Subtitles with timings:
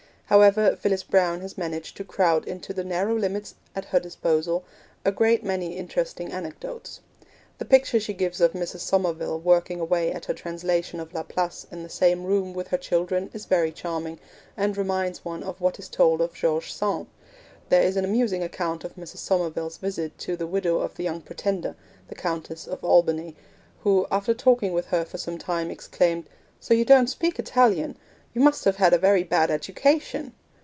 [0.27, 4.63] However, Phyllis Browne has managed to crowd into the narrow limits at her disposal
[5.03, 7.01] a great many interesting anecdotes.
[7.57, 8.79] The picture she gives of Mrs.
[8.79, 13.29] Somerville working away at her translation of Laplace in the same room with her children
[13.33, 14.19] is very charming,
[14.55, 17.07] and reminds one of what is told of George Sand;
[17.67, 19.17] there is an amusing account of Mrs.
[19.17, 21.75] Somerville's visit to the widow of the young Pretender,
[22.07, 23.35] the Countess of Albany,
[23.81, 26.29] who, after talking with her for some time, exclaimed,
[26.61, 27.97] 'So you don't speak Italian.
[28.33, 30.31] You must have had a very bad education'!